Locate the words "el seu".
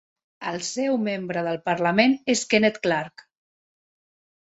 0.51-0.97